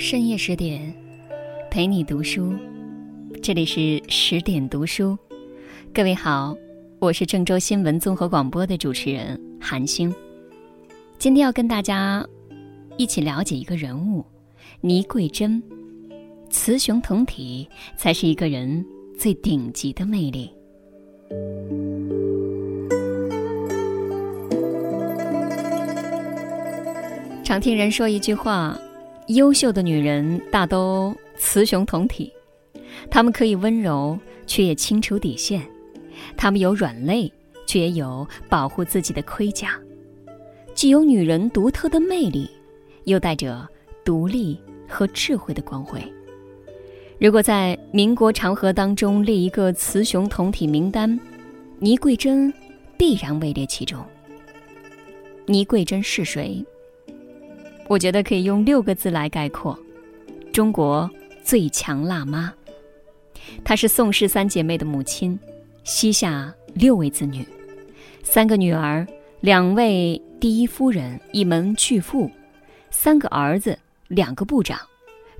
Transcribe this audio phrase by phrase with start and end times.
[0.00, 0.80] 深夜十点，
[1.70, 2.54] 陪你读书。
[3.42, 5.14] 这里是十点读书，
[5.92, 6.56] 各位好，
[6.98, 10.12] 我是郑州新闻综合广播的主持人韩星。
[11.18, 12.26] 今天要跟大家
[12.96, 14.24] 一起了解一个人物——
[14.80, 15.62] 倪桂珍。
[16.48, 18.82] 雌雄同体才是一个人
[19.18, 20.50] 最顶级的魅力。
[27.44, 28.80] 常听人说一句话。
[29.34, 32.32] 优秀的女人大都雌雄同体，
[33.08, 35.60] 她们可以温柔，却也清楚底线；
[36.36, 37.32] 她们有软肋，
[37.64, 39.78] 却也有保护自己的盔甲，
[40.74, 42.50] 既有女人独特的魅力，
[43.04, 43.68] 又带着
[44.04, 44.58] 独立
[44.88, 46.00] 和智慧的光辉。
[47.20, 51.18] 如果在民国长河当中列一个雌雄同体名单，
[51.78, 52.52] 倪桂珍
[52.96, 54.02] 必然位列其中。
[55.46, 56.64] 倪桂珍是谁？
[57.90, 59.76] 我觉得可以用六个字来概括：
[60.52, 61.10] 中国
[61.42, 62.54] 最强辣妈。
[63.64, 65.36] 她是宋氏三姐妹的母亲，
[65.82, 67.44] 膝下六位子女，
[68.22, 69.04] 三个女儿，
[69.40, 72.30] 两位第一夫人，一门巨富，
[72.92, 74.78] 三个儿子，两个部长，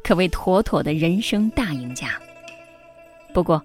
[0.02, 2.20] 可谓妥妥的人生大赢家。
[3.32, 3.64] 不过，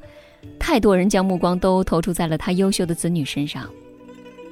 [0.60, 3.68] 太多人将目光都投注在了她优秀的子女身上，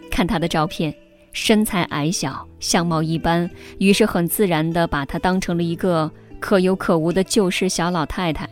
[0.09, 0.92] 看她的照片。
[1.34, 6.09] 身材矮小，相貌一般，于是很自然地把她当成了一个
[6.40, 8.48] 可有可无的旧式小老太太。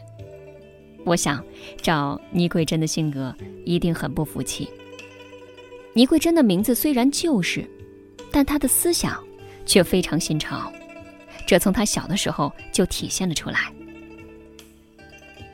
[1.05, 1.43] 我想，
[1.81, 3.33] 照倪桂珍的性格，
[3.65, 4.67] 一定很不服气。
[5.93, 7.69] 倪桂珍的名字虽然旧式，
[8.31, 9.23] 但她的思想
[9.66, 10.71] 却非常新潮，
[11.45, 13.71] 这从她小的时候就体现了出来。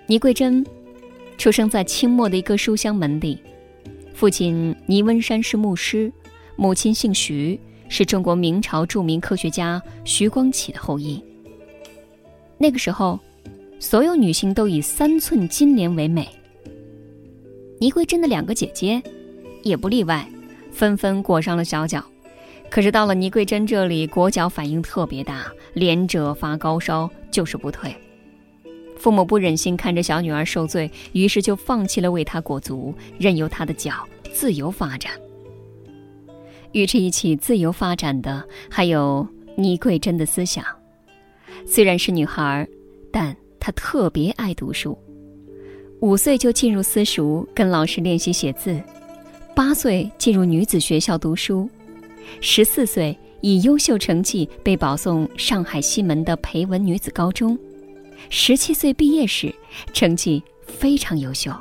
[0.05, 0.65] 倪桂珍
[1.37, 3.37] 出生在清末的一个书香门第，
[4.13, 6.09] 父亲倪温山是牧师。
[6.57, 11.23] 母亲姓徐，是中国明朝著名科学家徐光启的后裔。
[12.57, 13.19] 那个时候，
[13.79, 16.27] 所有女性都以三寸金莲为美。
[17.79, 18.99] 倪桂珍的两个姐姐
[19.61, 20.27] 也不例外，
[20.71, 22.03] 纷纷裹上了小脚。
[22.71, 27.95] 可是到了倪桂珍这里，裹脚反应特别大，连着发高烧，就是不退。
[28.97, 35.11] 父母不忍心看着小女儿受罪，于是就放弃了为她裹足，任由她的脚自由发展。
[36.71, 40.63] 与之一起自由发展的，还有倪桂珍的思想。
[41.65, 42.67] 虽然是女孩，
[43.11, 44.97] 但她特别爱读书。
[46.01, 48.79] 五岁就进入私塾，跟老师练习写字；
[49.55, 51.67] 八岁进入女子学校读书；
[52.39, 57.57] 十四岁以优秀成绩被保送上海西门的培文女子高中；
[58.29, 59.53] 十七岁毕业时，
[59.91, 61.51] 成绩非常优秀。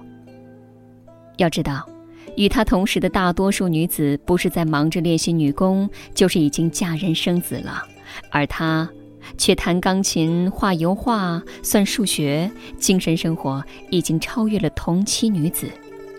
[1.39, 1.89] 要知道。
[2.37, 7.83] 与她同时的大多数女子，不是在忙着练习女工，就是已经嫁人生子了，
[8.31, 8.89] 而她，
[9.37, 15.69] 却弹钢琴、画油画、算数学，精神生活已经超越了同期女子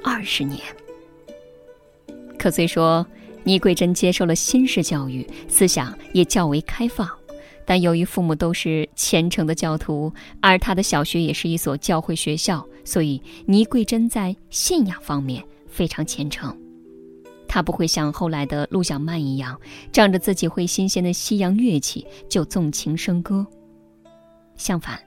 [0.03, 0.59] 二十年。
[2.37, 3.05] 可虽说
[3.43, 7.09] 倪桂珍接受了新式教育，思想也较为开放，
[7.65, 10.11] 但由于父母都是虔诚的教徒，
[10.41, 15.43] 而她的小学也是一所教会学校，所以倪桂珍在信仰方面。
[15.67, 16.55] 非常虔诚，
[17.47, 19.59] 他不会像后来的陆小曼一样，
[19.91, 23.45] 仗着自己会新鲜的西洋乐器就纵情笙歌。
[24.55, 24.99] 相反，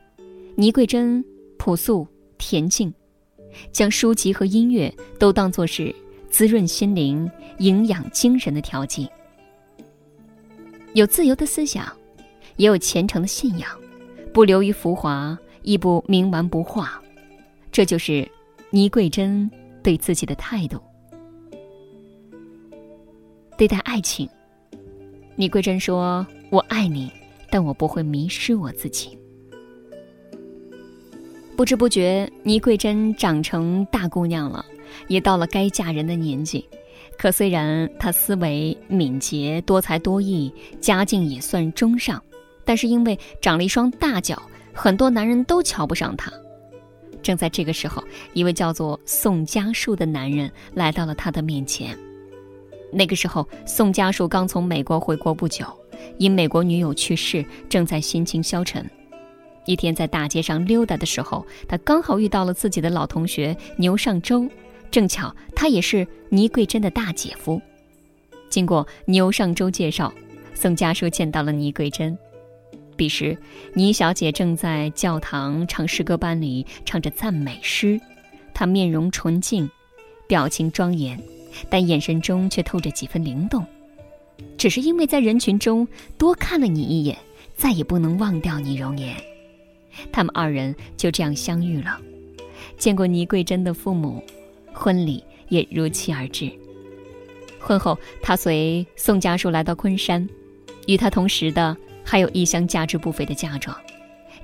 [0.57, 1.25] 倪桂珍
[1.59, 2.07] 朴素
[2.39, 2.93] 恬静，
[3.73, 5.95] 将书籍和音乐都当作是
[6.31, 7.29] 滋润心灵、
[7.59, 9.09] 营养精神的调剂。
[10.95, 11.87] 有自由的思想，
[12.57, 13.71] 也有虔诚的信仰，
[14.33, 17.03] 不流于浮华，亦不冥顽不化。
[17.73, 18.29] 这就是
[18.71, 19.51] 倪桂珍。
[19.83, 20.81] 对自己的态度，
[23.57, 24.29] 对待爱情，
[25.37, 27.11] 倪桂珍说：“我爱你，
[27.51, 29.17] 但我不会迷失我自己。”
[31.57, 34.65] 不知不觉，倪桂珍长成大姑娘了，
[35.09, 36.67] 也到了该嫁人的年纪。
[37.19, 42.23] 可虽然她思维敏捷、多才多艺，家境也算中上，
[42.65, 44.43] 但是因为长了一双大脚，
[44.73, 46.33] 很多男人都瞧不上她。
[47.23, 48.03] 正在这个时候，
[48.33, 51.97] 一位叫做宋家树的男人来到了他的面前。
[52.93, 55.65] 那个时候，宋家树刚从美国回国不久，
[56.19, 58.85] 因美国女友去世，正在心情消沉。
[59.67, 64.49] 一天在大街上溜达的时候，他刚好遇到了自己的老同学牛尚周，
[64.91, 67.61] 正巧他也是倪桂珍的大姐夫。
[68.49, 70.13] 经过牛尚周介绍，
[70.55, 72.19] 宋家树见到了倪桂珍。
[73.01, 73.35] 彼时，
[73.73, 77.99] 倪小姐正在教堂唱诗歌班里唱着赞美诗，
[78.53, 79.71] 她面容纯净，
[80.29, 81.19] 表情庄严，
[81.71, 83.65] 但眼神中却透着几分灵动。
[84.59, 85.89] 只是因为在人群中
[86.19, 87.17] 多看了你一眼，
[87.57, 89.17] 再也不能忘掉你容颜。
[90.13, 91.99] 他们二人就这样相遇了。
[92.77, 94.23] 见过倪桂珍的父母，
[94.75, 96.53] 婚礼也如期而至。
[97.59, 100.29] 婚后，他随宋家树来到昆山，
[100.87, 101.75] 与他同时的
[102.11, 103.77] 还有一箱价值不菲的嫁妆。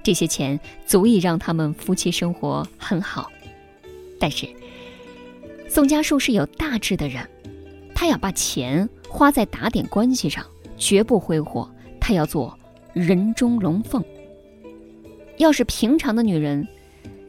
[0.00, 3.28] 这些钱足以让他们夫妻生活很好。
[4.20, 4.46] 但是，
[5.68, 7.28] 宋家树是有大志的人，
[7.92, 10.46] 他要把钱花在打点关系上，
[10.78, 11.68] 绝不挥霍。
[12.00, 12.56] 他要做
[12.92, 14.00] 人中龙凤。
[15.38, 16.68] 要是平常的女人，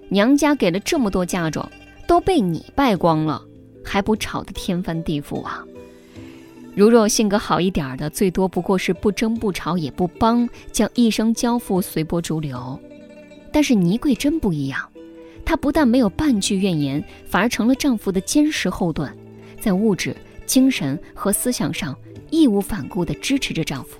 [0.07, 1.68] 娘家给了这么多嫁妆，
[2.07, 3.44] 都被你败光了，
[3.84, 5.66] 还不吵得天翻地覆啊？
[6.77, 12.79] 如若性格好一点的，最多不过是不争不吵也不帮，将一生交付随波逐流。
[13.51, 14.88] 但是倪桂珍不一样，
[15.44, 19.12] 她不但没有半句怨言，反而成了丈夫的坚实后盾，
[19.59, 20.15] 在物质、
[20.45, 21.97] 精神和思想上
[22.29, 23.97] 义无反顾地支持着丈夫。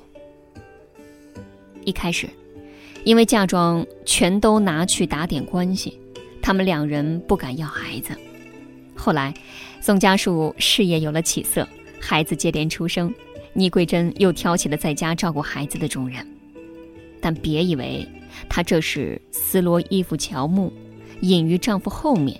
[1.83, 2.29] 一开始，
[3.03, 6.00] 因为嫁妆全都拿去打点关系，
[6.44, 8.13] 他们两人不敢要孩子。
[8.95, 9.33] 后来，
[9.81, 11.68] 宋家树事业有了起色，
[12.00, 13.14] 孩子接连出生，
[13.54, 16.26] 倪桂珍又挑起了在家照顾孩子的重任。
[17.20, 18.08] 但别以为
[18.48, 20.72] 她这是斯罗伊夫乔木，
[21.22, 22.40] 隐于丈夫后面，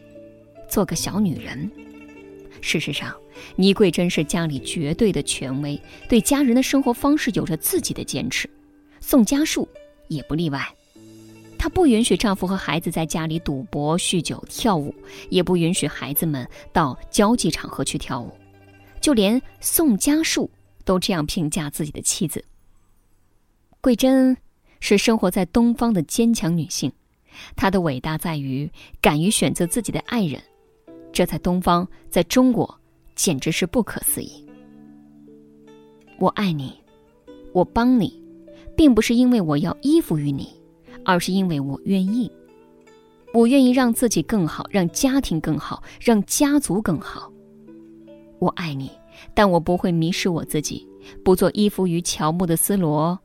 [0.70, 1.70] 做个小女人。
[2.62, 3.16] 事实上，
[3.56, 8.50] 倪桂珍是家里绝对的权威，对家人的生活方式有着自己的坚持。
[9.00, 9.68] 宋家树
[10.08, 10.68] 也不例外，
[11.58, 14.94] 她不允许丈夫和孩子在家里赌博、酗酒、跳舞，
[15.30, 18.32] 也不允许孩子们到交际场合去跳舞。
[19.00, 20.50] 就连宋家树
[20.86, 22.44] 都这样评价自己的妻子：
[23.82, 24.36] 桂珍
[24.80, 26.92] 是生活在东方的坚强女性，
[27.56, 28.70] 她的伟大在于
[29.02, 30.42] 敢于选择自己的爱人，
[31.12, 32.80] 这在东方，在中国
[33.16, 34.46] 简直是不可思议。
[36.20, 36.74] 我爱你，
[37.54, 38.22] 我帮你。
[38.76, 40.54] 并不是因为我要依附于你，
[41.04, 42.32] 而是因为我愿意。
[43.34, 47.34] 我愿意让自己更好，让家庭更好，让家族更好。
[48.40, 48.92] 我爱你，
[49.34, 50.88] 但我不会迷失我自己，
[51.24, 53.18] 不做依附于乔木的丝罗，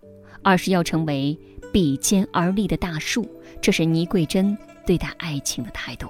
[0.42, 1.38] 而是要成为
[1.72, 3.26] 比肩而立的大树。
[3.60, 4.56] 这是倪桂珍
[4.86, 6.08] 对待爱情的态度。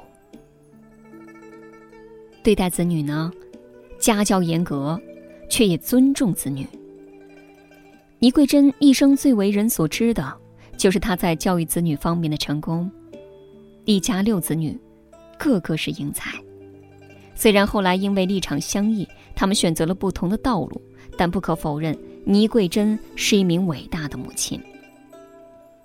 [2.43, 3.31] 对待子女呢，
[3.99, 5.01] 家教严格，
[5.49, 6.67] 却也尊重子女。
[8.19, 10.33] 倪桂珍一生最为人所知的，
[10.77, 12.91] 就是她在教育子女方面的成功。
[13.85, 14.77] 一家六子女，
[15.39, 16.42] 个个是英才。
[17.35, 20.81] 虽然后来因为立场相异，他们选择了不同的道路，
[21.17, 24.61] 但不可否认，倪桂珍是一名伟大的母亲。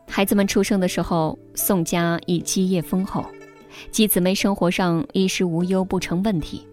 [0.07, 3.25] 孩子们出生的时候，宋家已基业丰厚，
[3.91, 6.65] 几姊妹生活上衣食无忧不成问题。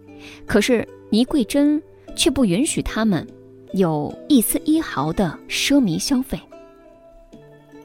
[0.45, 1.81] 可是倪桂珍
[2.15, 3.25] 却不允许他们。
[3.73, 6.39] 有一丝一毫的奢靡消费。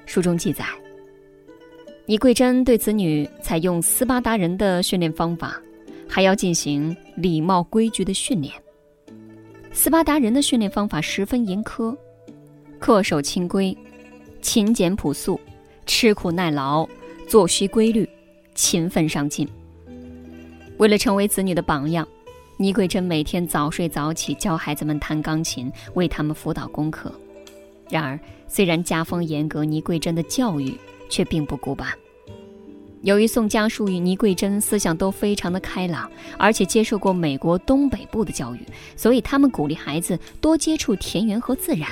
[0.06, 0.64] 书中记载，
[2.06, 5.60] 倪桂珍对子女采用斯巴达人的训练方法，
[6.10, 8.52] 还要进行礼貌规矩的训练。
[9.72, 11.96] 斯巴达人的训练方法十分严苛，
[12.80, 13.76] 恪守清规，
[14.42, 15.40] 勤俭朴素，
[15.86, 16.86] 吃苦耐劳，
[17.28, 18.08] 作息规律，
[18.54, 19.48] 勤奋上进。
[20.76, 22.06] 为了成为子女的榜样。
[22.56, 27.10] 倪桂珍每天早睡早起，教孩子们弹钢琴，为他们辅导功课。
[27.88, 30.76] 然而，虽然家风严格，倪桂珍的教育
[31.08, 31.88] 却并不古板。
[33.02, 38.60] 由于宋家树与倪桂珍思想都非常的开朗，而且接受过美国东北部的教育，
[38.96, 41.88] 所以他们鼓励孩子多接触田园和自然。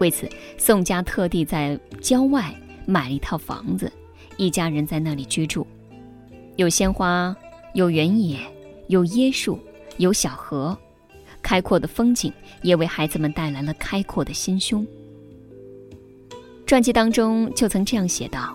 [0.00, 2.54] 为此，宋家特地在郊外
[2.86, 3.92] 买了一套房子，
[4.36, 5.66] 一家人在那里居住，
[6.56, 7.36] 有鲜花，
[7.74, 8.38] 有原野。
[8.88, 9.58] 有椰树，
[9.96, 10.76] 有小河，
[11.40, 14.86] 开阔的风景也为孩子们带来了开阔的心胸。
[16.66, 18.54] 传记当中就曾这样写道：“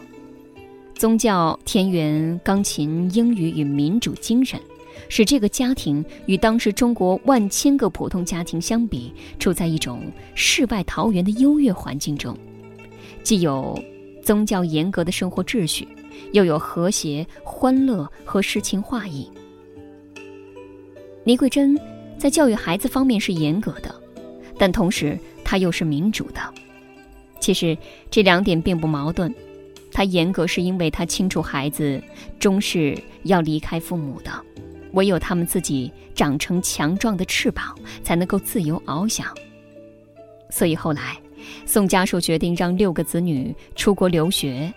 [1.00, 4.60] 宗教、田园、钢琴、英语与民主精神，
[5.08, 10.01] 使这个家庭与当时中国万千个普通家庭相比，处在一种
[10.36, 12.38] 世外桃源的优越环境中，
[13.24, 13.82] 既有
[14.22, 15.88] 宗教严格的生活秩序，
[16.34, 19.25] 又有和谐、欢乐和诗情画意。”
[21.24, 21.79] 倪桂珍
[22.18, 23.96] 在教育孩子方面是严格的，
[24.58, 26.41] 但同时她又是民主的。
[27.39, 27.77] 其实
[28.12, 29.34] 这两点并不矛盾。
[30.00, 32.01] 他严格是因为他清楚孩子
[32.39, 34.32] 终是要离开父母的，
[34.94, 39.27] 唯有他们自己长成强壮的翅膀，才能够自由翱翔。
[40.50, 41.22] 所以后来，
[41.65, 44.74] 宋家树决定让六个子女出国留学，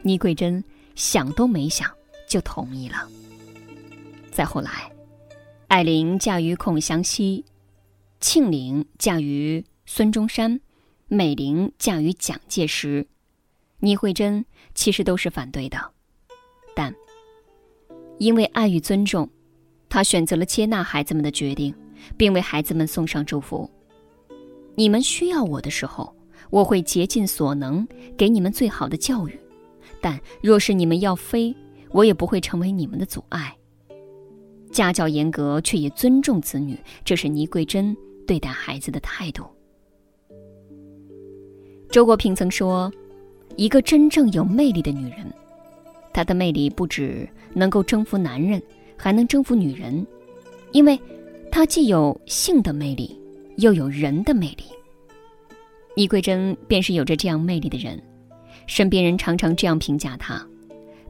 [0.00, 1.90] 倪桂珍想都没想
[2.26, 3.06] 就同意了。
[4.30, 4.90] 再后来。
[5.68, 7.44] 艾琳嫁于孔祥熙，
[8.18, 10.58] 庆龄嫁于孙中山，
[11.08, 13.06] 美龄嫁于蒋介石，
[13.84, 14.42] 倪慧珍
[14.74, 15.78] 其实都是反对的，
[16.74, 16.92] 但
[18.16, 19.28] 因为爱与尊重，
[19.90, 21.74] 她选择了接纳孩子们的决定，
[22.16, 23.70] 并为孩子们送上祝福。
[24.74, 26.16] 你们需要我的时候，
[26.48, 27.86] 我会竭尽所能
[28.16, 29.32] 给你们最好的教育；
[30.00, 31.54] 但若是你们要飞，
[31.90, 33.54] 我也不会成为你们的阻碍。
[34.72, 37.94] 家教严格，却也尊重子女，这是倪桂珍
[38.26, 39.44] 对待孩子的态度。
[41.90, 42.90] 周国平曾说
[43.56, 45.32] ：“一个真正有魅力的女人，
[46.12, 48.60] 她的魅力不止能够征服男人，
[48.96, 50.06] 还能征服女人，
[50.72, 50.98] 因为
[51.50, 53.18] 她既有性的魅力，
[53.56, 54.64] 又有人的魅力。”
[55.96, 58.02] 倪桂珍便是有着这样魅力的人，
[58.66, 60.44] 身边人常常这样评价她。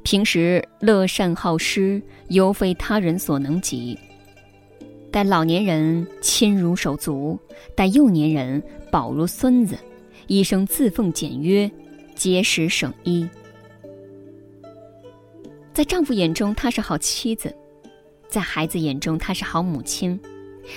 [0.03, 3.99] 平时乐善好施，尤非他人所能及。
[5.11, 7.39] 待老年人亲如手足，
[7.75, 9.79] 待幼年人宝如孙子，
[10.27, 11.71] 一生自奉简约，
[12.15, 13.29] 节食省衣。
[15.73, 17.49] 在丈夫眼中，她是好妻子；
[18.29, 20.17] 在孩子眼中，她是好母亲；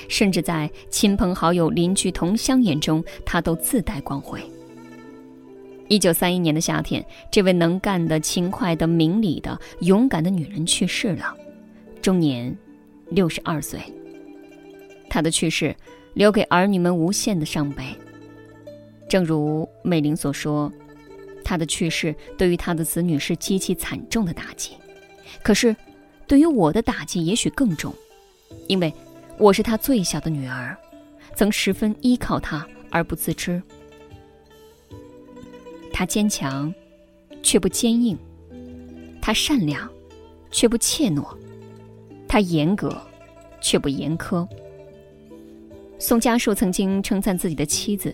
[0.10, 4.42] 甚至在亲朋好友、邻居同乡眼中，她都自带光辉。
[5.88, 11.34] 一九三一年的夏天，这位能干的、勤快的、明理的、勇敢的女人去世了，
[12.02, 12.54] 终年
[13.10, 13.80] 六十二岁。
[15.10, 15.74] 她的去世
[16.14, 17.84] 留给儿女们无限的伤悲。
[19.08, 20.70] 正如美玲所说，
[21.48, 24.74] 他的去世对于他的子女是极其惨重的打击，
[25.42, 25.74] 可是
[26.28, 27.94] 对于我的打击也许更重，
[28.68, 28.94] 因为
[29.38, 30.78] 我是他最小的女儿，
[31.36, 33.64] 曾十分依靠他而不自知。
[35.94, 36.74] 他坚强，
[37.42, 38.18] 却不坚硬；
[39.22, 39.90] 他善良，
[40.52, 41.24] 却不怯懦；
[42.28, 43.02] 他严格，
[43.62, 44.46] 却不严苛。
[45.98, 48.14] 宋家树曾经称赞自己的妻子：“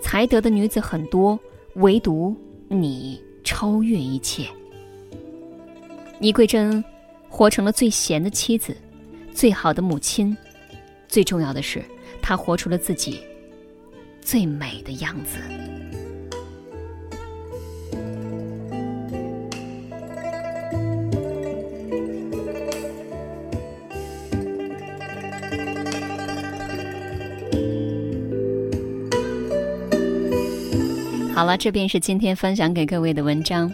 [0.00, 1.38] 才德的女子很多，
[1.78, 2.36] 唯独
[2.68, 4.46] 你超越一切。”
[6.20, 6.82] 倪桂珍
[7.28, 8.76] 活成了最贤的妻子，
[9.32, 10.36] 最好的母亲，
[11.08, 11.84] 最重要的是，
[12.20, 13.20] 她活出了自己
[14.20, 15.38] 最美的样子。
[31.38, 33.72] 好了，这便是今天分享给各位的文章。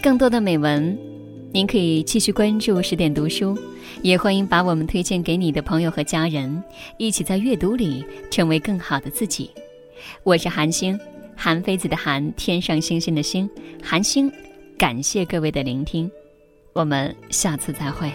[0.00, 0.96] 更多的美文，
[1.52, 3.58] 您可以继续关注十点读书，
[4.00, 6.62] 也欢迎把我们推荐给你的朋友和家人，
[6.98, 9.50] 一起在阅读里成为更好的自己。
[10.22, 10.96] 我是韩星，
[11.34, 13.50] 韩非子的韩，天上星星的星，
[13.82, 14.30] 韩星。
[14.78, 16.08] 感谢各位的聆听，
[16.74, 18.08] 我们下次再会。